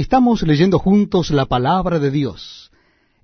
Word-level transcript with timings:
Estamos 0.00 0.40
leyendo 0.40 0.78
juntos 0.78 1.30
la 1.30 1.44
palabra 1.44 1.98
de 1.98 2.10
Dios. 2.10 2.72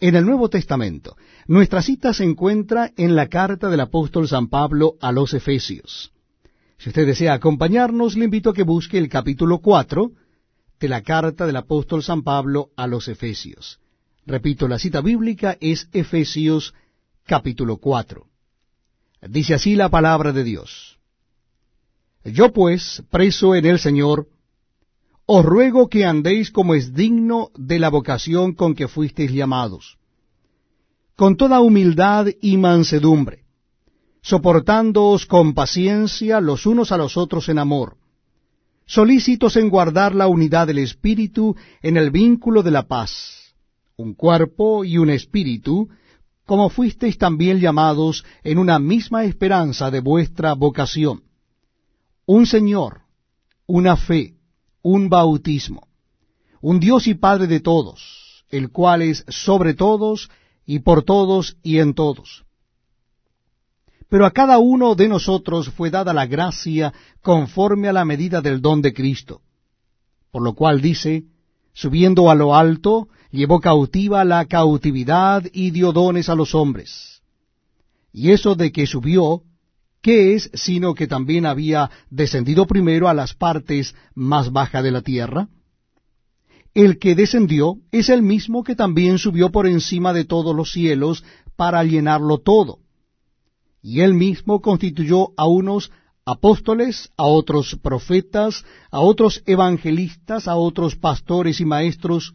En 0.00 0.16
el 0.16 0.24
Nuevo 0.24 0.48
Testamento, 0.48 1.18
nuestra 1.46 1.82
cita 1.82 2.14
se 2.14 2.24
encuentra 2.24 2.94
en 2.96 3.14
la 3.14 3.28
carta 3.28 3.68
del 3.68 3.80
apóstol 3.80 4.26
San 4.26 4.48
Pablo 4.48 4.94
a 5.02 5.12
los 5.12 5.34
Efesios. 5.34 6.12
Si 6.78 6.88
usted 6.88 7.04
desea 7.04 7.34
acompañarnos, 7.34 8.16
le 8.16 8.24
invito 8.24 8.48
a 8.48 8.54
que 8.54 8.62
busque 8.62 8.96
el 8.96 9.10
capítulo 9.10 9.58
4 9.58 10.12
de 10.80 10.88
la 10.88 11.02
carta 11.02 11.44
del 11.44 11.56
apóstol 11.56 12.02
San 12.02 12.22
Pablo 12.22 12.70
a 12.74 12.86
los 12.86 13.06
Efesios. 13.06 13.78
Repito, 14.24 14.66
la 14.66 14.78
cita 14.78 15.02
bíblica 15.02 15.58
es 15.60 15.90
Efesios 15.92 16.72
capítulo 17.26 17.76
4. 17.76 18.26
Dice 19.28 19.52
así 19.52 19.76
la 19.76 19.90
palabra 19.90 20.32
de 20.32 20.42
Dios. 20.42 20.98
Yo 22.24 22.50
pues, 22.50 23.02
preso 23.10 23.54
en 23.54 23.66
el 23.66 23.78
Señor, 23.78 24.26
os 25.34 25.46
ruego 25.46 25.88
que 25.88 26.04
andéis 26.04 26.50
como 26.50 26.74
es 26.74 26.92
digno 26.92 27.38
de 27.56 27.78
la 27.78 27.88
vocación 27.88 28.52
con 28.52 28.74
que 28.74 28.86
fuisteis 28.86 29.32
llamados, 29.32 29.96
con 31.16 31.38
toda 31.38 31.62
humildad 31.62 32.26
y 32.42 32.58
mansedumbre, 32.58 33.38
soportándoos 34.20 35.24
con 35.24 35.54
paciencia 35.54 36.42
los 36.42 36.66
unos 36.66 36.92
a 36.92 36.98
los 36.98 37.16
otros 37.16 37.48
en 37.48 37.58
amor, 37.58 37.96
solícitos 38.84 39.56
en 39.56 39.70
guardar 39.70 40.14
la 40.14 40.26
unidad 40.26 40.66
del 40.66 40.80
Espíritu 40.80 41.56
en 41.80 41.96
el 41.96 42.10
vínculo 42.10 42.62
de 42.62 42.72
la 42.72 42.86
paz, 42.86 43.54
un 43.96 44.12
cuerpo 44.12 44.84
y 44.84 44.98
un 44.98 45.08
espíritu, 45.08 45.88
como 46.44 46.68
fuisteis 46.68 47.16
también 47.16 47.58
llamados 47.58 48.22
en 48.44 48.58
una 48.58 48.78
misma 48.78 49.24
esperanza 49.24 49.90
de 49.90 50.00
vuestra 50.00 50.52
vocación, 50.52 51.22
un 52.26 52.44
Señor, 52.44 53.00
una 53.66 53.96
fe, 53.96 54.36
un 54.82 55.08
bautismo, 55.08 55.88
un 56.60 56.80
Dios 56.80 57.06
y 57.06 57.14
Padre 57.14 57.46
de 57.46 57.60
todos, 57.60 58.44
el 58.50 58.70
cual 58.70 59.02
es 59.02 59.24
sobre 59.28 59.74
todos 59.74 60.30
y 60.66 60.80
por 60.80 61.02
todos 61.02 61.56
y 61.62 61.78
en 61.78 61.94
todos. 61.94 62.44
Pero 64.08 64.26
a 64.26 64.30
cada 64.30 64.58
uno 64.58 64.94
de 64.94 65.08
nosotros 65.08 65.70
fue 65.70 65.90
dada 65.90 66.12
la 66.12 66.26
gracia 66.26 66.92
conforme 67.22 67.88
a 67.88 67.92
la 67.92 68.04
medida 68.04 68.42
del 68.42 68.60
don 68.60 68.82
de 68.82 68.92
Cristo. 68.92 69.40
Por 70.30 70.42
lo 70.42 70.54
cual 70.54 70.82
dice, 70.82 71.24
subiendo 71.72 72.30
a 72.30 72.34
lo 72.34 72.54
alto, 72.54 73.08
llevó 73.30 73.60
cautiva 73.60 74.24
la 74.24 74.44
cautividad 74.44 75.44
y 75.52 75.70
dio 75.70 75.92
dones 75.92 76.28
a 76.28 76.34
los 76.34 76.54
hombres. 76.54 77.22
Y 78.12 78.32
eso 78.32 78.54
de 78.54 78.70
que 78.70 78.86
subió, 78.86 79.44
¿Qué 80.02 80.34
es 80.34 80.50
sino 80.52 80.94
que 80.94 81.06
también 81.06 81.46
había 81.46 81.90
descendido 82.10 82.66
primero 82.66 83.08
a 83.08 83.14
las 83.14 83.34
partes 83.34 83.94
más 84.14 84.50
bajas 84.50 84.82
de 84.82 84.90
la 84.90 85.02
tierra? 85.02 85.48
El 86.74 86.98
que 86.98 87.14
descendió 87.14 87.76
es 87.92 88.08
el 88.08 88.22
mismo 88.22 88.64
que 88.64 88.74
también 88.74 89.18
subió 89.18 89.50
por 89.50 89.68
encima 89.68 90.12
de 90.12 90.24
todos 90.24 90.56
los 90.56 90.72
cielos 90.72 91.22
para 91.54 91.84
llenarlo 91.84 92.38
todo. 92.38 92.80
Y 93.80 94.00
él 94.00 94.14
mismo 94.14 94.60
constituyó 94.60 95.28
a 95.36 95.46
unos 95.46 95.92
apóstoles, 96.24 97.10
a 97.16 97.24
otros 97.24 97.78
profetas, 97.80 98.64
a 98.90 99.00
otros 99.00 99.42
evangelistas, 99.46 100.48
a 100.48 100.56
otros 100.56 100.96
pastores 100.96 101.60
y 101.60 101.64
maestros, 101.64 102.34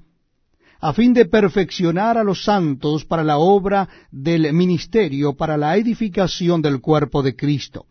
a 0.80 0.94
fin 0.94 1.14
de 1.14 1.25
perfeccionar 1.25 2.17
a 2.17 2.23
los 2.23 2.44
santos 2.44 3.06
para 3.06 3.23
la 3.23 3.38
obra 3.38 3.89
del 4.11 4.53
ministerio, 4.53 5.33
para 5.33 5.58
la 5.58 5.78
edificación 5.78 6.61
del 6.61 6.81
cuerpo 6.81 7.23
de 7.23 7.36
Cristo, 7.36 7.86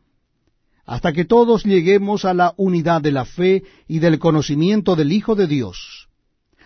hasta 0.85 1.13
que 1.13 1.25
todos 1.25 1.65
lleguemos 1.65 2.25
a 2.25 2.33
la 2.33 2.55
unidad 2.57 3.03
de 3.03 3.13
la 3.13 3.25
fe 3.25 3.65
y 3.89 3.99
del 3.99 4.19
conocimiento 4.19 4.95
del 4.95 5.13
Hijo 5.13 5.35
de 5.35 5.49
Dios, 5.49 6.09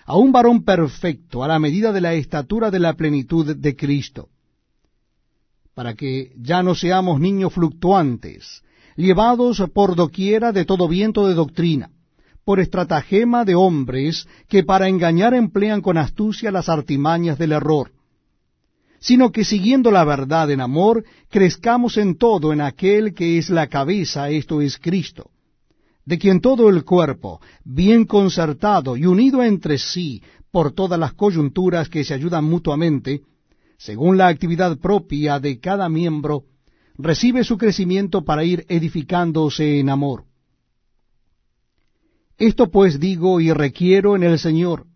a 0.04 0.16
un 0.16 0.32
varón 0.32 0.64
perfecto, 0.64 1.42
a 1.42 1.48
la 1.48 1.58
medida 1.58 1.92
de 1.92 2.00
la 2.00 2.14
estatura 2.14 2.70
de 2.70 2.80
la 2.80 2.94
plenitud 2.94 3.56
de 3.56 3.76
Cristo, 3.76 4.28
para 5.74 5.94
que 5.94 6.32
ya 6.36 6.62
no 6.62 6.74
seamos 6.74 7.20
niños 7.20 7.54
fluctuantes, 7.54 8.62
llevados 8.96 9.62
por 9.72 9.96
doquiera 9.96 10.52
de 10.52 10.66
todo 10.66 10.88
viento 10.88 11.26
de 11.26 11.34
doctrina, 11.34 11.90
por 12.50 12.58
estratagema 12.58 13.44
de 13.44 13.54
hombres 13.54 14.26
que 14.48 14.64
para 14.64 14.88
engañar 14.88 15.34
emplean 15.34 15.80
con 15.80 15.96
astucia 15.96 16.50
las 16.50 16.68
artimañas 16.68 17.38
del 17.38 17.52
error, 17.52 17.92
sino 18.98 19.30
que 19.30 19.44
siguiendo 19.44 19.92
la 19.92 20.02
verdad 20.02 20.50
en 20.50 20.60
amor, 20.60 21.04
crezcamos 21.28 21.96
en 21.96 22.16
todo 22.18 22.52
en 22.52 22.60
aquel 22.60 23.14
que 23.14 23.38
es 23.38 23.50
la 23.50 23.68
cabeza, 23.68 24.30
esto 24.30 24.60
es 24.60 24.78
Cristo, 24.78 25.30
de 26.04 26.18
quien 26.18 26.40
todo 26.40 26.68
el 26.68 26.82
cuerpo, 26.82 27.40
bien 27.62 28.04
concertado 28.04 28.96
y 28.96 29.06
unido 29.06 29.44
entre 29.44 29.78
sí 29.78 30.20
por 30.50 30.72
todas 30.72 30.98
las 30.98 31.12
coyunturas 31.12 31.88
que 31.88 32.02
se 32.02 32.14
ayudan 32.14 32.46
mutuamente, 32.46 33.20
según 33.78 34.18
la 34.18 34.26
actividad 34.26 34.76
propia 34.78 35.38
de 35.38 35.60
cada 35.60 35.88
miembro, 35.88 36.46
recibe 36.98 37.44
su 37.44 37.56
crecimiento 37.56 38.24
para 38.24 38.42
ir 38.42 38.66
edificándose 38.68 39.78
en 39.78 39.88
amor. 39.88 40.24
Esto 42.40 42.70
pues 42.70 42.98
digo 42.98 43.38
y 43.42 43.52
requiero 43.52 44.16
en 44.16 44.22
el 44.22 44.38
Señor, 44.38 44.86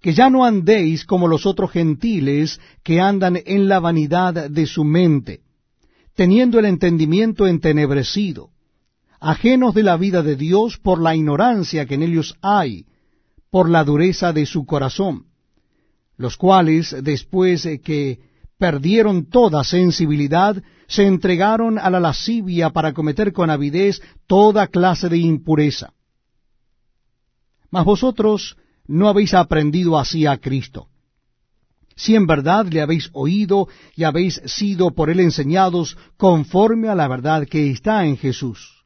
que 0.00 0.14
ya 0.14 0.30
no 0.30 0.46
andéis 0.46 1.04
como 1.04 1.28
los 1.28 1.44
otros 1.44 1.70
gentiles 1.70 2.58
que 2.82 3.02
andan 3.02 3.38
en 3.44 3.68
la 3.68 3.80
vanidad 3.80 4.48
de 4.48 4.66
su 4.66 4.82
mente, 4.82 5.40
teniendo 6.14 6.58
el 6.58 6.64
entendimiento 6.64 7.46
entenebrecido, 7.46 8.48
ajenos 9.20 9.74
de 9.74 9.82
la 9.82 9.98
vida 9.98 10.22
de 10.22 10.36
Dios 10.36 10.78
por 10.78 11.02
la 11.02 11.14
ignorancia 11.14 11.84
que 11.84 11.96
en 11.96 12.04
ellos 12.04 12.34
hay, 12.40 12.86
por 13.50 13.68
la 13.68 13.84
dureza 13.84 14.32
de 14.32 14.46
su 14.46 14.64
corazón, 14.64 15.26
los 16.16 16.38
cuales, 16.38 16.96
después 17.02 17.68
que 17.84 18.20
perdieron 18.56 19.28
toda 19.28 19.64
sensibilidad, 19.64 20.56
se 20.88 21.04
entregaron 21.04 21.78
a 21.78 21.90
la 21.90 22.00
lascivia 22.00 22.70
para 22.70 22.94
cometer 22.94 23.34
con 23.34 23.50
avidez 23.50 24.00
toda 24.26 24.68
clase 24.68 25.10
de 25.10 25.18
impureza. 25.18 25.92
Mas 27.76 27.84
vosotros 27.84 28.56
no 28.86 29.06
habéis 29.06 29.34
aprendido 29.34 29.98
así 29.98 30.24
a 30.24 30.38
Cristo. 30.38 30.88
Si 31.94 32.14
en 32.14 32.26
verdad 32.26 32.64
le 32.64 32.80
habéis 32.80 33.10
oído 33.12 33.68
y 33.94 34.04
habéis 34.04 34.40
sido 34.46 34.92
por 34.92 35.10
él 35.10 35.20
enseñados 35.20 35.98
conforme 36.16 36.88
a 36.88 36.94
la 36.94 37.06
verdad 37.06 37.46
que 37.46 37.70
está 37.70 38.06
en 38.06 38.16
Jesús. 38.16 38.82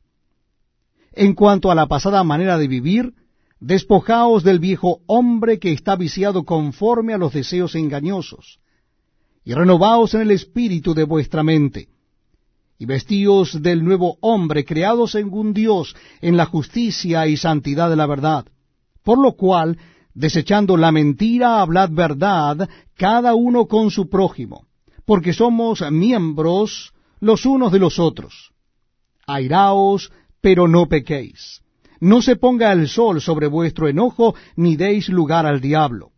En 1.13 1.35
cuanto 1.35 1.71
a 1.71 1.77
la 1.77 1.87
pasada 1.87 2.25
manera 2.25 2.59
de 2.59 2.67
vivir, 2.67 3.15
despojaos 3.61 4.43
del 4.43 4.59
viejo 4.59 5.03
hombre 5.07 5.61
que 5.61 5.71
está 5.73 5.95
viciado 5.95 6.43
conforme 6.43 7.15
a 7.15 7.19
los 7.19 7.33
deseos 7.33 7.77
engañosos, 7.77 8.59
y 9.45 9.55
renovaos 9.55 10.15
en 10.15 10.23
el 10.23 10.33
espíritu 10.33 10.95
de 10.95 11.05
vuestra 11.05 11.45
mente, 11.45 11.91
y 12.77 12.87
vestíos 12.87 13.63
del 13.63 13.85
nuevo 13.85 14.19
hombre 14.21 14.65
creado 14.65 15.07
según 15.07 15.55
Dios 15.55 15.95
en 16.21 16.37
la 16.37 16.47
justicia 16.47 17.29
y 17.29 17.37
santidad 17.37 17.89
de 17.89 17.95
la 17.95 18.07
verdad 18.07 18.47
por 19.03 19.19
lo 19.19 19.33
cual, 19.33 19.79
desechando 20.15 20.77
la 20.77 20.93
mentira, 20.93 21.61
hablad 21.61 21.91
verdad, 21.91 22.69
cada 22.97 23.35
uno 23.35 23.67
con 23.67 23.91
su 23.91 24.09
prójimo, 24.09 24.67
porque 25.05 25.33
somos 25.33 25.83
miembros 25.91 26.93
los 27.21 27.47
unos 27.47 27.73
de 27.73 27.79
los 27.79 27.99
otros. 27.99 28.53
Airaos, 29.27 30.11
pero 30.41 30.69
no 30.69 30.87
pequéis. 30.87 31.63
No 32.01 32.23
se 32.23 32.37
ponga 32.37 32.73
el 32.73 32.89
sol 32.89 33.21
sobre 33.21 33.47
vuestro 33.47 33.87
enojo, 33.89 34.35
ni 34.57 34.77
deis 34.77 35.09
lugar 35.09 35.45
al 35.47 35.61
diablo. 35.61 36.13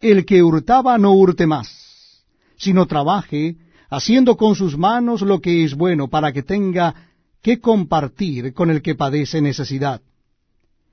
El 0.00 0.24
que 0.24 0.42
hurtaba 0.42 0.98
no 0.98 1.12
hurte 1.12 1.46
más, 1.46 2.24
sino 2.56 2.86
trabaje, 2.86 3.56
haciendo 3.90 4.36
con 4.36 4.54
sus 4.54 4.76
manos 4.76 5.22
lo 5.22 5.40
que 5.40 5.64
es 5.64 5.74
bueno, 5.74 6.08
para 6.08 6.32
que 6.32 6.42
tenga 6.42 6.94
que 7.42 7.60
compartir 7.60 8.54
con 8.54 8.70
el 8.70 8.82
que 8.82 8.94
padece 8.94 9.40
necesidad. 9.40 10.00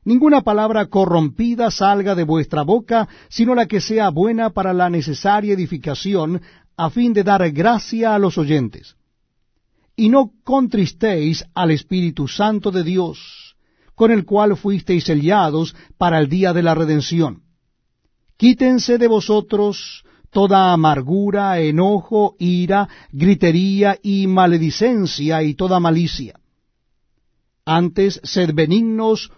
Ninguna 0.05 0.41
palabra 0.41 0.87
corrompida 0.87 1.71
salga 1.71 2.13
de 2.15 2.23
vuestra 2.23 2.63
boca, 2.63 3.07
sino 3.29 3.55
la 3.55 3.67
que 3.67 3.79
sea 3.79 4.09
buena 4.09 4.49
para 4.49 4.73
la 4.73 4.89
necesaria 4.89 5.53
edificación, 5.53 6.41
a 6.75 6.89
fin 6.89 7.13
de 7.13 7.23
dar 7.23 7.49
gracia 7.51 8.13
a 8.13 8.19
los 8.19 8.37
oyentes. 8.37 8.95
Y 9.95 10.09
no 10.09 10.31
contristéis 10.43 11.45
al 11.53 11.71
Espíritu 11.71 12.27
Santo 12.27 12.71
de 12.71 12.83
Dios, 12.83 13.55
con 13.95 14.11
el 14.11 14.25
cual 14.25 14.57
fuisteis 14.57 15.05
sellados 15.05 15.75
para 15.97 16.19
el 16.19 16.27
día 16.27 16.51
de 16.51 16.63
la 16.63 16.75
redención. 16.75 17.43
Quítense 18.37 18.97
de 18.97 19.07
vosotros 19.07 20.03
toda 20.31 20.73
amargura, 20.73 21.59
enojo, 21.59 22.35
ira, 22.39 22.89
gritería 23.11 23.97
y 24.01 24.27
maledicencia 24.27 25.43
y 25.43 25.53
toda 25.53 25.79
malicia. 25.79 26.39
Antes 27.65 28.19
sed 28.23 28.53
benignos, 28.53 29.31